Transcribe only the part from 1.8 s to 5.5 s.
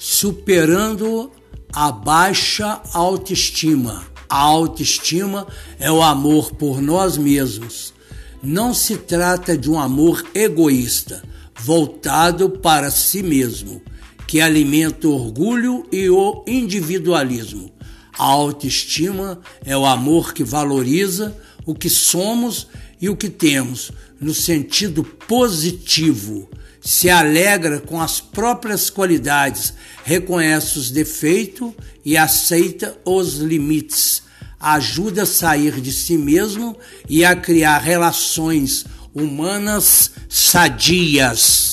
baixa autoestima. A autoestima